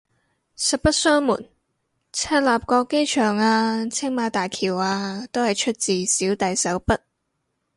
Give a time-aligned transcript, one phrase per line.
[0.57, 1.47] 實不相瞞，
[2.11, 6.97] 赤鱲角機場啊青馬大橋啊都係出自小弟手筆